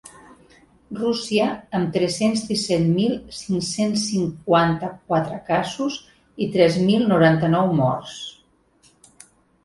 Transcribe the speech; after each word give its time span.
Rússia, 0.99 1.47
amb 1.79 1.89
tres-cents 1.97 2.39
disset 2.51 2.87
mil 2.93 3.11
cinc-cents 3.39 4.05
cinquanta-quatre 4.13 5.37
casos 5.49 5.97
i 6.47 6.47
tres 6.55 6.79
mil 6.87 7.05
noranta-nou 7.11 7.69
morts. 7.81 8.17